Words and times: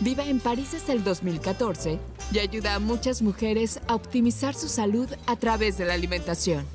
Vive 0.00 0.28
en 0.28 0.40
París 0.40 0.72
desde 0.72 0.92
el 0.92 1.02
2014 1.02 1.98
y 2.30 2.38
ayuda 2.38 2.74
a 2.74 2.78
muchas 2.78 3.22
mujeres 3.22 3.80
a 3.88 3.94
optimizar 3.94 4.54
su 4.54 4.68
salud 4.68 5.08
a 5.26 5.36
través 5.36 5.78
de 5.78 5.86
la 5.86 5.94
alimentación. 5.94 6.66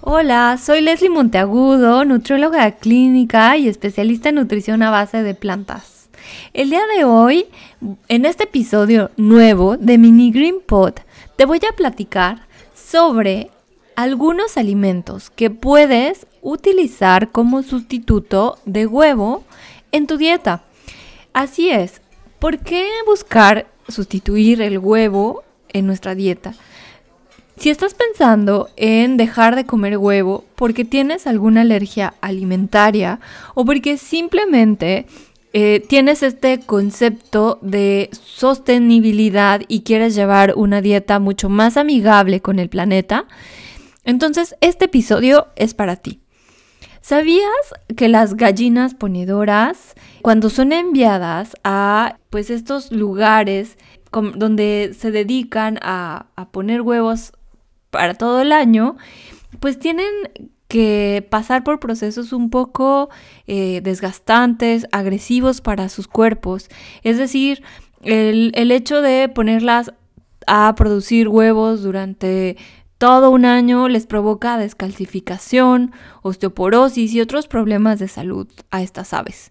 Hola, 0.00 0.56
soy 0.62 0.80
Leslie 0.80 1.10
Monteagudo, 1.10 2.04
nutrióloga 2.04 2.70
clínica 2.72 3.56
y 3.56 3.66
especialista 3.66 4.28
en 4.28 4.36
nutrición 4.36 4.84
a 4.84 4.90
base 4.90 5.24
de 5.24 5.34
plantas. 5.34 6.08
El 6.52 6.70
día 6.70 6.82
de 6.96 7.04
hoy, 7.04 7.46
en 8.06 8.26
este 8.26 8.44
episodio 8.44 9.10
nuevo 9.16 9.76
de 9.76 9.98
Mini 9.98 10.30
Green 10.30 10.60
Pot, 10.64 11.00
te 11.34 11.46
voy 11.46 11.58
a 11.68 11.74
platicar 11.74 12.46
sobre 12.76 13.50
algunos 13.96 14.56
alimentos 14.56 15.30
que 15.30 15.50
puedes 15.50 16.28
utilizar 16.42 17.32
como 17.32 17.64
sustituto 17.64 18.58
de 18.66 18.86
huevo 18.86 19.42
en 19.90 20.06
tu 20.06 20.16
dieta. 20.16 20.62
Así 21.32 21.70
es, 21.70 22.00
¿por 22.44 22.58
qué 22.58 22.86
buscar 23.06 23.68
sustituir 23.88 24.60
el 24.60 24.76
huevo 24.76 25.44
en 25.70 25.86
nuestra 25.86 26.14
dieta? 26.14 26.52
Si 27.56 27.70
estás 27.70 27.94
pensando 27.94 28.68
en 28.76 29.16
dejar 29.16 29.56
de 29.56 29.64
comer 29.64 29.96
huevo 29.96 30.44
porque 30.54 30.84
tienes 30.84 31.26
alguna 31.26 31.62
alergia 31.62 32.12
alimentaria 32.20 33.18
o 33.54 33.64
porque 33.64 33.96
simplemente 33.96 35.06
eh, 35.54 35.82
tienes 35.88 36.22
este 36.22 36.60
concepto 36.60 37.58
de 37.62 38.10
sostenibilidad 38.12 39.62
y 39.66 39.80
quieres 39.80 40.14
llevar 40.14 40.52
una 40.54 40.82
dieta 40.82 41.18
mucho 41.20 41.48
más 41.48 41.78
amigable 41.78 42.42
con 42.42 42.58
el 42.58 42.68
planeta, 42.68 43.24
entonces 44.04 44.54
este 44.60 44.84
episodio 44.84 45.46
es 45.56 45.72
para 45.72 45.96
ti. 45.96 46.20
¿Sabías 47.00 47.74
que 47.96 48.08
las 48.08 48.34
gallinas 48.34 48.94
ponedoras, 48.94 49.94
cuando 50.24 50.48
son 50.48 50.72
enviadas 50.72 51.52
a 51.64 52.16
pues 52.30 52.48
estos 52.48 52.90
lugares 52.90 53.76
donde 54.10 54.96
se 54.98 55.10
dedican 55.10 55.78
a, 55.82 56.28
poner 56.50 56.80
huevos 56.80 57.34
para 57.90 58.14
todo 58.14 58.40
el 58.40 58.50
año, 58.50 58.96
pues 59.60 59.78
tienen 59.78 60.08
que 60.66 61.26
pasar 61.28 61.62
por 61.62 61.78
procesos 61.78 62.32
un 62.32 62.48
poco 62.48 63.10
eh, 63.46 63.82
desgastantes, 63.82 64.86
agresivos 64.92 65.60
para 65.60 65.90
sus 65.90 66.08
cuerpos. 66.08 66.70
Es 67.02 67.18
decir, 67.18 67.62
el, 68.00 68.50
el 68.54 68.70
hecho 68.70 69.02
de 69.02 69.28
ponerlas 69.28 69.92
a 70.46 70.74
producir 70.74 71.28
huevos 71.28 71.82
durante 71.82 72.56
todo 72.96 73.30
un 73.30 73.44
año 73.44 73.90
les 73.90 74.06
provoca 74.06 74.56
descalcificación, 74.56 75.92
osteoporosis 76.22 77.12
y 77.12 77.20
otros 77.20 77.46
problemas 77.46 77.98
de 77.98 78.08
salud 78.08 78.48
a 78.70 78.80
estas 78.80 79.12
aves. 79.12 79.50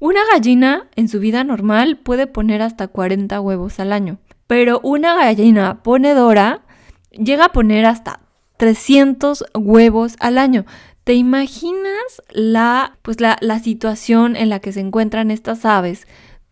Una 0.00 0.20
gallina 0.32 0.88
en 0.96 1.08
su 1.10 1.20
vida 1.20 1.44
normal 1.44 1.98
puede 1.98 2.26
poner 2.26 2.62
hasta 2.62 2.88
40 2.88 3.38
huevos 3.42 3.78
al 3.80 3.92
año, 3.92 4.18
pero 4.46 4.80
una 4.82 5.14
gallina 5.14 5.82
ponedora 5.82 6.62
llega 7.10 7.44
a 7.44 7.52
poner 7.52 7.84
hasta 7.84 8.20
300 8.56 9.44
huevos 9.54 10.16
al 10.18 10.38
año. 10.38 10.64
¿Te 11.04 11.12
imaginas 11.12 12.22
la, 12.30 12.96
pues 13.02 13.20
la, 13.20 13.36
la 13.42 13.58
situación 13.58 14.36
en 14.36 14.48
la 14.48 14.60
que 14.60 14.72
se 14.72 14.80
encuentran 14.80 15.30
estas 15.30 15.66
aves 15.66 16.06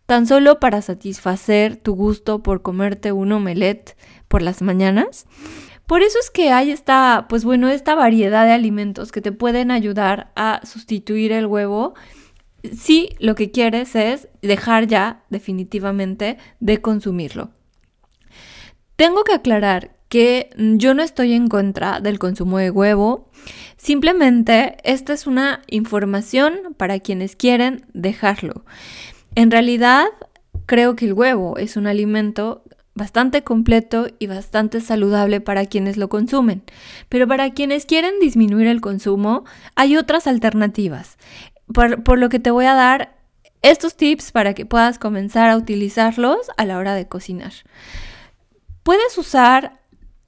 tan 0.05 0.27
solo 0.27 0.59
para 0.59 0.83
satisfacer 0.83 1.75
tu 1.75 1.95
gusto 1.95 2.43
por 2.43 2.61
comerte 2.61 3.11
un 3.11 3.31
omelette 3.31 3.97
por 4.27 4.43
las 4.43 4.61
mañanas? 4.61 5.25
Por 5.87 6.03
eso 6.03 6.19
es 6.19 6.29
que 6.29 6.51
hay 6.51 6.69
esta, 6.69 7.25
pues 7.29 7.43
bueno, 7.43 7.67
esta 7.67 7.95
variedad 7.95 8.45
de 8.45 8.51
alimentos 8.51 9.11
que 9.11 9.21
te 9.21 9.31
pueden 9.31 9.71
ayudar 9.71 10.31
a 10.35 10.61
sustituir 10.63 11.31
el 11.31 11.47
huevo 11.47 11.95
si 12.75 13.09
lo 13.19 13.35
que 13.35 13.51
quieres 13.51 13.95
es 13.95 14.27
dejar 14.41 14.87
ya 14.87 15.23
definitivamente 15.29 16.37
de 16.59 16.81
consumirlo. 16.81 17.51
Tengo 18.95 19.23
que 19.23 19.33
aclarar 19.33 19.95
que 20.09 20.49
yo 20.57 20.93
no 20.93 21.03
estoy 21.03 21.33
en 21.33 21.47
contra 21.47 22.01
del 22.01 22.19
consumo 22.19 22.57
de 22.57 22.71
huevo, 22.71 23.29
simplemente 23.77 24.77
esta 24.83 25.13
es 25.13 25.27
una 25.27 25.61
información 25.67 26.75
para 26.77 26.99
quienes 26.99 27.35
quieren 27.35 27.85
dejarlo. 27.93 28.65
En 29.35 29.51
realidad, 29.51 30.05
creo 30.65 30.95
que 30.95 31.05
el 31.05 31.13
huevo 31.13 31.57
es 31.57 31.77
un 31.77 31.85
alimento 31.85 32.63
bastante 32.99 33.43
completo 33.43 34.07
y 34.19 34.27
bastante 34.27 34.81
saludable 34.81 35.41
para 35.41 35.65
quienes 35.65 35.97
lo 35.97 36.09
consumen. 36.09 36.63
Pero 37.07 37.27
para 37.27 37.51
quienes 37.51 37.85
quieren 37.85 38.19
disminuir 38.19 38.67
el 38.67 38.81
consumo, 38.81 39.45
hay 39.75 39.95
otras 39.95 40.27
alternativas. 40.27 41.17
Por, 41.73 42.17
lo 42.17 42.29
que 42.29 42.39
te 42.39 42.51
voy 42.51 42.65
a 42.65 42.73
dar 42.73 43.15
estos 43.61 43.95
tips 43.95 44.31
para 44.31 44.53
que 44.53 44.65
puedas 44.65 44.97
comenzar 44.97 45.49
a 45.49 45.57
utilizarlos 45.57 46.49
a 46.57 46.65
la 46.65 46.77
hora 46.77 46.95
de 46.95 47.07
cocinar. 47.07 47.53
Puedes 48.83 49.17
usar 49.17 49.79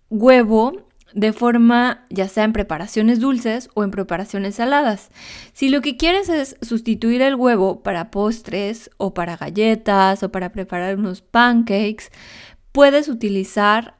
huevo 0.09 0.73
de 1.13 1.33
forma 1.33 2.05
ya 2.09 2.27
sea 2.27 2.43
en 2.43 2.53
preparaciones 2.53 3.19
dulces 3.19 3.69
o 3.73 3.83
en 3.83 3.91
preparaciones 3.91 4.55
saladas. 4.55 5.09
Si 5.53 5.69
lo 5.69 5.81
que 5.81 5.97
quieres 5.97 6.29
es 6.29 6.57
sustituir 6.61 7.21
el 7.21 7.35
huevo 7.35 7.83
para 7.83 8.11
postres 8.11 8.89
o 8.97 9.13
para 9.13 9.37
galletas 9.37 10.23
o 10.23 10.31
para 10.31 10.51
preparar 10.51 10.97
unos 10.97 11.21
pancakes, 11.21 12.11
puedes 12.71 13.09
utilizar 13.09 13.95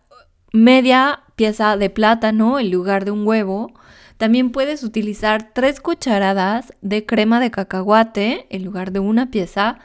media 0.53 1.23
pieza 1.35 1.77
de 1.77 1.89
plátano 1.89 2.59
en 2.59 2.71
lugar 2.71 3.05
de 3.05 3.11
un 3.11 3.25
huevo. 3.25 3.73
También 4.21 4.51
puedes 4.51 4.83
utilizar 4.83 5.51
tres 5.51 5.81
cucharadas 5.81 6.73
de 6.81 7.07
crema 7.07 7.39
de 7.39 7.49
cacahuate 7.49 8.45
en 8.51 8.63
lugar 8.63 8.91
de 8.91 8.99
una 8.99 9.31
pieza. 9.31 9.79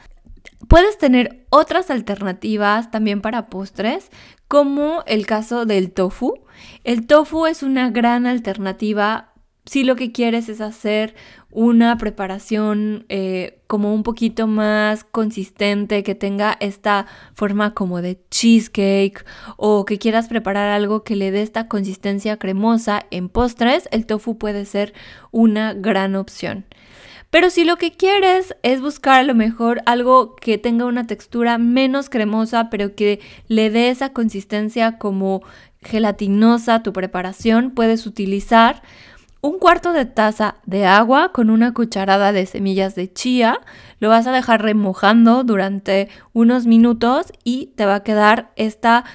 Puedes 0.67 0.99
tener 0.99 1.47
otras 1.49 1.89
alternativas 1.89 2.91
también 2.91 3.21
para 3.21 3.47
postres, 3.47 4.11
como 4.47 5.01
el 5.07 5.25
caso 5.25 5.65
del 5.65 5.91
tofu. 5.91 6.35
El 6.83 7.07
tofu 7.07 7.47
es 7.47 7.63
una 7.63 7.89
gran 7.89 8.27
alternativa 8.27 9.33
si 9.65 9.83
lo 9.83 9.95
que 9.95 10.11
quieres 10.11 10.49
es 10.49 10.61
hacer 10.61 11.15
una 11.51 11.97
preparación 11.97 13.05
eh, 13.09 13.59
como 13.67 13.93
un 13.93 14.03
poquito 14.03 14.47
más 14.47 15.03
consistente, 15.03 16.03
que 16.03 16.15
tenga 16.15 16.57
esta 16.59 17.07
forma 17.33 17.73
como 17.73 18.01
de 18.01 18.19
cheesecake 18.29 19.25
o 19.55 19.85
que 19.85 19.97
quieras 19.97 20.27
preparar 20.27 20.69
algo 20.69 21.03
que 21.03 21.15
le 21.15 21.31
dé 21.31 21.41
esta 21.41 21.67
consistencia 21.67 22.37
cremosa 22.37 23.05
en 23.11 23.29
postres, 23.29 23.87
el 23.91 24.05
tofu 24.05 24.37
puede 24.37 24.65
ser 24.65 24.93
una 25.31 25.73
gran 25.73 26.15
opción. 26.15 26.65
Pero 27.29 27.49
si 27.49 27.65
lo 27.65 27.75
que 27.75 27.91
quieres 27.91 28.55
es 28.63 28.79
buscar 28.79 29.19
a 29.19 29.23
lo 29.23 29.35
mejor 29.35 29.81
algo 29.85 30.35
que 30.37 30.57
tenga 30.57 30.85
una 30.85 31.07
textura 31.07 31.57
menos 31.57 32.09
cremosa, 32.09 32.69
pero 32.69 32.95
que 32.95 33.19
le 33.47 33.69
dé 33.69 33.89
esa 33.89 34.13
consistencia 34.13 34.97
como 34.97 35.43
gelatinosa 35.81 36.75
a 36.75 36.83
tu 36.83 36.93
preparación, 36.93 37.71
puedes 37.71 38.05
utilizar 38.05 38.81
un 39.41 39.59
cuarto 39.59 39.93
de 39.93 40.05
taza 40.05 40.55
de 40.65 40.85
agua 40.85 41.31
con 41.31 41.49
una 41.49 41.73
cucharada 41.73 42.31
de 42.31 42.45
semillas 42.45 42.95
de 42.95 43.11
chía. 43.11 43.59
Lo 43.99 44.09
vas 44.09 44.27
a 44.27 44.31
dejar 44.31 44.61
remojando 44.61 45.43
durante 45.43 46.09
unos 46.33 46.65
minutos 46.65 47.27
y 47.43 47.67
te 47.75 47.85
va 47.85 47.95
a 47.95 48.03
quedar 48.03 48.51
esta 48.55 49.05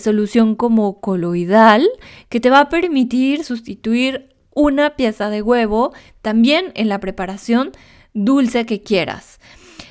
solución 0.00 0.54
como 0.56 1.00
coloidal 1.00 1.86
que 2.28 2.40
te 2.40 2.50
va 2.50 2.60
a 2.60 2.68
permitir 2.68 3.44
sustituir 3.44 4.34
una 4.54 4.96
pieza 4.96 5.30
de 5.30 5.42
huevo 5.42 5.92
también 6.22 6.72
en 6.74 6.88
la 6.88 7.00
preparación 7.00 7.72
dulce 8.12 8.66
que 8.66 8.82
quieras. 8.82 9.40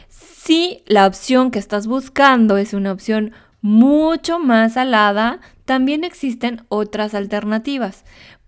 Si 0.08 0.84
la 0.88 1.08
opción 1.08 1.52
que 1.52 1.60
estás 1.60 1.88
buscando 1.88 2.58
es 2.58 2.74
una 2.74 2.92
opción 2.92 3.32
mucho 3.62 4.40
más 4.40 4.74
salada, 4.74 5.40
también 5.64 6.04
existen 6.04 6.66
otras 6.68 7.14
alternativas 7.14 8.04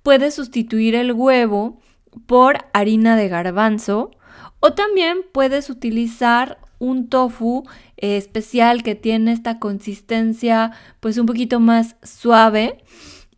puedes 0.06 0.36
sustituir 0.36 0.94
el 0.94 1.13
huevo 1.13 1.80
por 2.28 2.60
harina 2.74 3.18
de 3.18 3.28
garbanzo 3.28 4.12
o 4.60 4.74
también 4.74 5.25
puedes 5.34 5.72
utilizar 5.72 6.60
un 6.78 7.10
tofu 7.10 7.63
eh, 7.98 8.16
especial 8.16 8.84
que 8.84 8.94
tiene 8.94 9.31
esta 9.31 9.57
consistencia 9.57 10.74
pues 11.00 11.18
un 11.18 11.25
poquito 11.25 11.60
más 11.60 11.96
suave 12.04 12.84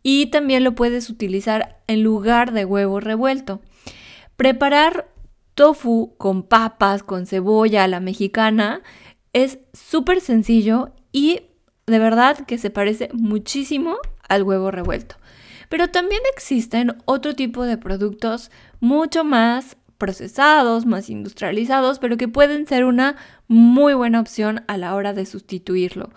y 0.02 0.26
también 0.26 0.62
lo 0.62 0.74
puedes 0.74 1.08
utilizar 1.08 1.80
en 1.86 2.02
lugar 2.02 2.52
de 2.52 2.66
huevo 2.66 3.00
revuelto. 3.00 3.62
Preparar 4.36 5.08
tofu 5.54 6.16
con 6.18 6.42
papas, 6.42 7.02
con 7.02 7.24
cebolla 7.24 7.84
a 7.84 7.88
la 7.88 8.00
mexicana 8.00 8.82
es 9.32 9.58
súper 9.72 10.20
sencillo 10.20 10.92
y 11.12 11.40
de 11.86 11.98
verdad 11.98 12.44
que 12.44 12.58
se 12.58 12.68
parece 12.68 13.08
muchísimo 13.14 13.96
al 14.28 14.42
huevo 14.42 14.70
revuelto. 14.70 15.16
Pero 15.68 15.88
también 15.88 16.20
existen 16.34 16.96
otro 17.04 17.34
tipo 17.34 17.64
de 17.64 17.76
productos 17.76 18.50
mucho 18.80 19.24
más 19.24 19.76
procesados, 19.98 20.86
más 20.86 21.10
industrializados, 21.10 21.98
pero 21.98 22.16
que 22.16 22.28
pueden 22.28 22.66
ser 22.66 22.84
una 22.84 23.16
muy 23.48 23.94
buena 23.94 24.20
opción 24.20 24.62
a 24.68 24.76
la 24.76 24.94
hora 24.94 25.12
de 25.12 25.26
sustituirlo. 25.26 26.10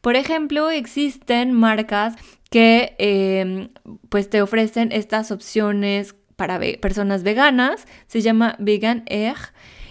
Por 0.00 0.16
ejemplo, 0.16 0.70
existen 0.70 1.52
marcas 1.52 2.14
que 2.50 2.94
em, 2.98 3.70
pues 4.08 4.30
te 4.30 4.40
ofrecen 4.40 4.92
estas 4.92 5.30
opciones 5.32 6.14
para 6.36 6.60
personas 6.80 7.22
veganas, 7.22 7.86
se 8.06 8.20
llama 8.20 8.56
Vegan 8.58 9.02
Egg 9.06 9.36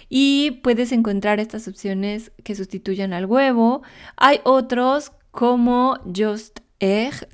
y 0.08 0.60
puedes 0.62 0.92
encontrar 0.92 1.40
estas 1.40 1.68
opciones 1.68 2.32
que 2.42 2.54
sustituyan 2.54 3.12
al 3.12 3.26
huevo. 3.26 3.82
Hay 4.16 4.40
otros 4.44 5.12
como 5.30 5.98
Just 6.14 6.60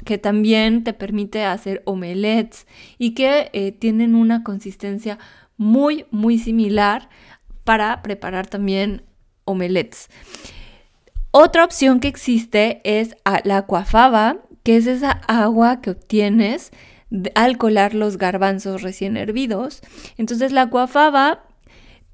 que 0.04 0.18
también 0.18 0.84
te 0.84 0.92
permite 0.92 1.44
hacer 1.44 1.82
omelets 1.84 2.66
y 2.98 3.14
que 3.14 3.50
eh, 3.52 3.72
tienen 3.72 4.14
una 4.14 4.42
consistencia 4.42 5.18
muy 5.56 6.06
muy 6.10 6.38
similar 6.38 7.08
para 7.64 8.02
preparar 8.02 8.46
también 8.46 9.02
omelets. 9.44 10.08
Otra 11.32 11.64
opción 11.64 12.00
que 12.00 12.08
existe 12.08 12.80
es 12.84 13.16
la 13.44 13.58
aquafaba, 13.58 14.38
que 14.62 14.76
es 14.76 14.86
esa 14.86 15.12
agua 15.28 15.80
que 15.80 15.90
obtienes 15.90 16.72
al 17.34 17.58
colar 17.58 17.94
los 17.94 18.18
garbanzos 18.18 18.82
recién 18.82 19.16
hervidos. 19.16 19.80
Entonces 20.16 20.52
la 20.52 20.62
aquafaba 20.62 21.44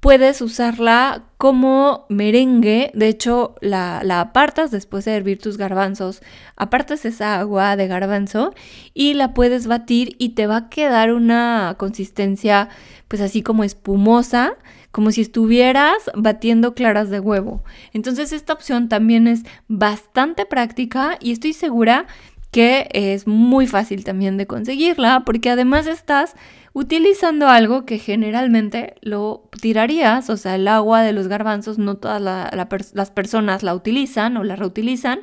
puedes 0.07 0.39
usarla 0.39 1.25
como 1.37 2.05
merengue, 2.07 2.91
de 2.93 3.09
hecho 3.09 3.55
la, 3.59 3.99
la, 4.05 4.21
apartas 4.21 4.71
después 4.71 5.03
de 5.03 5.13
hervir 5.13 5.37
tus 5.37 5.57
garbanzos, 5.57 6.21
apartas 6.55 7.03
esa 7.03 7.37
agua 7.37 7.75
de 7.75 7.89
garbanzo 7.89 8.55
y 8.93 9.15
la 9.15 9.33
puedes 9.33 9.67
batir 9.67 10.15
y 10.17 10.29
te 10.29 10.47
va 10.47 10.55
a 10.55 10.69
quedar 10.69 11.11
una 11.11 11.75
consistencia 11.77 12.69
pues 13.09 13.21
así 13.21 13.41
como 13.41 13.65
espumosa, 13.65 14.53
como 14.93 15.11
si 15.11 15.19
estuvieras 15.19 16.09
batiendo 16.15 16.73
claras 16.73 17.09
de 17.09 17.19
huevo. 17.19 17.65
Entonces 17.91 18.31
esta 18.31 18.53
opción 18.53 18.87
también 18.87 19.27
es 19.27 19.43
bastante 19.67 20.45
práctica 20.45 21.17
y 21.19 21.33
estoy 21.33 21.51
segura 21.51 22.07
que 22.51 22.89
es 22.93 23.27
muy 23.27 23.67
fácil 23.67 24.03
también 24.03 24.37
de 24.37 24.47
conseguirla 24.47 25.23
porque 25.25 25.49
además 25.49 25.87
estás 25.87 26.35
utilizando 26.73 27.47
algo 27.47 27.85
que 27.85 27.99
generalmente 27.99 28.95
lo 29.01 29.49
tirarías, 29.61 30.29
o 30.29 30.37
sea, 30.37 30.55
el 30.55 30.67
agua 30.67 31.01
de 31.01 31.13
los 31.13 31.27
garbanzos 31.27 31.77
no 31.77 31.95
todas 31.95 32.21
las 32.21 33.11
personas 33.11 33.63
la 33.63 33.73
utilizan 33.73 34.37
o 34.37 34.43
la 34.43 34.55
reutilizan 34.55 35.21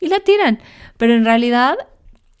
y 0.00 0.08
la 0.08 0.20
tiran, 0.20 0.60
pero 0.96 1.14
en 1.14 1.24
realidad 1.24 1.76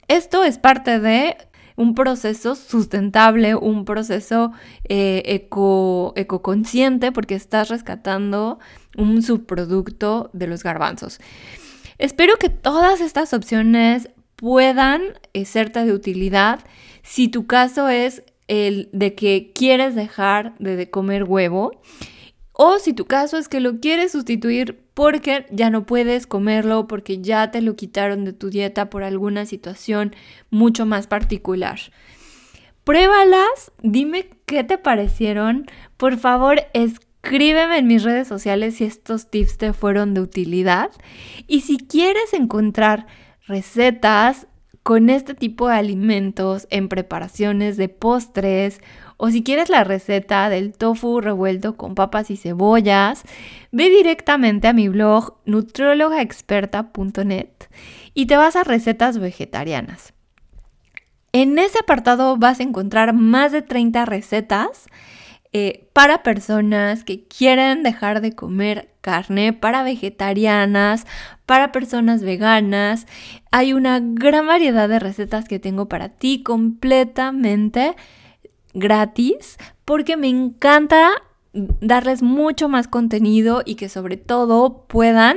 esto 0.08 0.44
es 0.44 0.58
parte 0.58 1.00
de 1.00 1.36
un 1.76 1.94
proceso 1.94 2.54
sustentable, 2.54 3.54
un 3.54 3.84
proceso 3.84 4.52
eh, 4.88 5.22
eco, 5.26 6.12
ecoconsciente 6.16 7.12
porque 7.12 7.34
estás 7.34 7.68
rescatando 7.68 8.58
un 8.96 9.22
subproducto 9.22 10.30
de 10.32 10.46
los 10.46 10.62
garbanzos. 10.62 11.18
Espero 11.98 12.36
que 12.36 12.48
todas 12.48 13.00
estas 13.00 13.32
opciones 13.32 14.10
puedan 14.42 15.02
eh, 15.34 15.44
serte 15.44 15.84
de 15.84 15.92
utilidad. 15.92 16.64
Si 17.04 17.28
tu 17.28 17.46
caso 17.46 17.88
es 17.88 18.24
el 18.48 18.90
de 18.92 19.14
que 19.14 19.52
quieres 19.54 19.94
dejar 19.94 20.58
de 20.58 20.90
comer 20.90 21.22
huevo, 21.22 21.80
o 22.52 22.80
si 22.80 22.92
tu 22.92 23.04
caso 23.04 23.38
es 23.38 23.48
que 23.48 23.60
lo 23.60 23.78
quieres 23.78 24.10
sustituir 24.10 24.82
porque 24.94 25.46
ya 25.52 25.70
no 25.70 25.86
puedes 25.86 26.26
comerlo, 26.26 26.88
porque 26.88 27.22
ya 27.22 27.52
te 27.52 27.62
lo 27.62 27.76
quitaron 27.76 28.24
de 28.24 28.32
tu 28.32 28.50
dieta 28.50 28.90
por 28.90 29.04
alguna 29.04 29.46
situación 29.46 30.12
mucho 30.50 30.86
más 30.86 31.06
particular. 31.06 31.78
Pruébalas, 32.82 33.70
dime 33.84 34.28
qué 34.44 34.64
te 34.64 34.76
parecieron. 34.76 35.66
Por 35.96 36.18
favor, 36.18 36.62
escríbeme 36.74 37.78
en 37.78 37.86
mis 37.86 38.02
redes 38.02 38.26
sociales 38.26 38.74
si 38.74 38.84
estos 38.86 39.30
tips 39.30 39.56
te 39.56 39.72
fueron 39.72 40.14
de 40.14 40.20
utilidad. 40.20 40.90
Y 41.46 41.60
si 41.60 41.76
quieres 41.76 42.32
encontrar 42.32 43.06
recetas 43.46 44.46
con 44.82 45.10
este 45.10 45.34
tipo 45.34 45.68
de 45.68 45.76
alimentos 45.76 46.66
en 46.70 46.88
preparaciones 46.88 47.76
de 47.76 47.88
postres 47.88 48.80
o 49.16 49.30
si 49.30 49.44
quieres 49.44 49.68
la 49.68 49.84
receta 49.84 50.48
del 50.48 50.72
tofu 50.72 51.20
revuelto 51.20 51.76
con 51.76 51.94
papas 51.94 52.30
y 52.30 52.36
cebollas, 52.36 53.22
ve 53.70 53.88
directamente 53.88 54.66
a 54.66 54.72
mi 54.72 54.88
blog 54.88 55.36
nutriólogaexperta.net 55.44 57.50
y 58.14 58.26
te 58.26 58.36
vas 58.36 58.56
a 58.56 58.64
recetas 58.64 59.18
vegetarianas. 59.18 60.12
En 61.32 61.58
ese 61.58 61.78
apartado 61.78 62.36
vas 62.36 62.60
a 62.60 62.64
encontrar 62.64 63.14
más 63.14 63.52
de 63.52 63.62
30 63.62 64.04
recetas 64.04 64.86
eh, 65.52 65.88
para 65.92 66.22
personas 66.22 67.04
que 67.04 67.26
quieren 67.28 67.82
dejar 67.82 68.20
de 68.20 68.32
comer 68.32 68.91
carne, 69.02 69.52
para 69.52 69.82
vegetarianas, 69.82 71.06
para 71.44 71.72
personas 71.72 72.22
veganas. 72.22 73.06
Hay 73.50 73.74
una 73.74 74.00
gran 74.02 74.46
variedad 74.46 74.88
de 74.88 74.98
recetas 74.98 75.46
que 75.46 75.58
tengo 75.58 75.88
para 75.88 76.08
ti 76.08 76.42
completamente 76.42 77.94
gratis 78.72 79.58
porque 79.84 80.16
me 80.16 80.28
encanta 80.28 81.10
darles 81.52 82.22
mucho 82.22 82.68
más 82.68 82.88
contenido 82.88 83.62
y 83.64 83.74
que 83.74 83.88
sobre 83.88 84.16
todo 84.16 84.84
puedan 84.86 85.36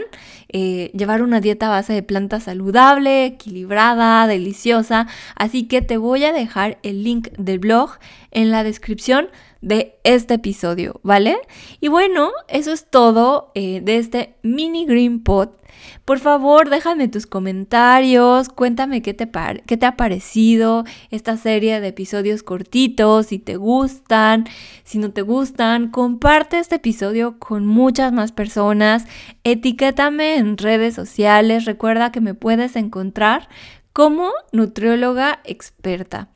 eh, 0.50 0.92
llevar 0.94 1.22
una 1.22 1.42
dieta 1.42 1.68
a 1.68 1.70
base 1.70 1.94
de 1.94 2.04
plantas 2.04 2.44
saludable, 2.44 3.26
equilibrada, 3.26 4.26
deliciosa. 4.28 5.08
Así 5.36 5.68
que 5.68 5.82
te 5.82 5.98
voy 5.98 6.24
a 6.24 6.34
dejar 6.34 6.78
el 6.84 7.04
link 7.04 7.30
del 7.38 7.60
blog 7.60 7.92
en 8.32 8.52
la 8.52 8.64
descripción 8.64 9.28
de 9.62 9.98
este 10.04 10.36
episodio, 10.36 11.00
¿vale? 11.04 11.38
Y 11.82 11.88
bueno, 11.88 12.32
eso 12.48 12.72
es 12.72 12.86
todo 12.90 13.52
eh, 13.56 13.82
de 13.82 13.98
este 13.98 14.36
mini 14.44 14.86
Green 14.86 15.22
Pot. 15.22 15.60
Por 16.06 16.20
favor, 16.20 16.70
déjame 16.70 17.08
tus 17.08 17.26
comentarios, 17.26 18.50
cuéntame 18.50 19.02
qué 19.02 19.14
te, 19.14 19.30
qué 19.66 19.78
te 19.78 19.86
ha 19.86 19.98
parecido 19.98 20.84
esta 21.10 21.38
serie 21.38 21.82
de 21.82 21.88
episodios 21.88 22.44
cortitos, 22.44 23.28
si 23.28 23.40
te 23.40 23.56
gustan, 23.56 24.46
si 24.84 24.98
no 24.98 25.12
te 25.12 25.22
gustan, 25.22 25.90
comparte 25.90 26.60
este 26.60 26.76
episodio 26.76 27.40
con 27.40 27.66
muchas 27.66 28.12
más 28.14 28.32
personas, 28.32 29.06
etiquétame 29.44 30.38
en 30.38 30.58
redes 30.58 30.94
sociales, 30.94 31.66
recuerda 31.66 32.12
que 32.12 32.22
me 32.22 32.34
puedes 32.34 32.76
encontrar 32.76 33.50
como 33.96 34.32
nutrióloga 34.52 35.40
experta. 35.46 36.28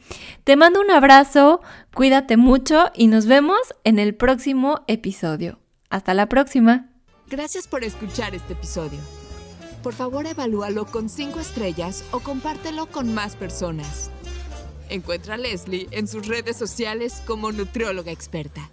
Te 0.45 0.55
mando 0.55 0.79
un 0.79 0.91
abrazo, 0.91 1.59
cuídate 1.93 2.37
mucho 2.37 2.89
y 2.95 3.07
nos 3.07 3.25
vemos 3.25 3.59
en 3.83 3.99
el 3.99 4.15
próximo 4.15 4.79
episodio. 4.87 5.59
Hasta 5.89 6.13
la 6.13 6.29
próxima. 6.29 6.89
Gracias 7.27 7.67
por 7.67 7.83
escuchar 7.83 8.33
este 8.33 8.53
episodio. 8.53 8.99
Por 9.83 9.93
favor, 9.93 10.25
evalúalo 10.25 10.85
con 10.85 11.09
5 11.09 11.39
estrellas 11.39 12.03
o 12.11 12.19
compártelo 12.19 12.87
con 12.87 13.13
más 13.13 13.35
personas. 13.35 14.11
Encuentra 14.89 15.35
a 15.35 15.37
Leslie 15.37 15.87
en 15.91 16.07
sus 16.07 16.27
redes 16.27 16.57
sociales 16.57 17.21
como 17.25 17.51
nutrióloga 17.51 18.11
experta. 18.11 18.69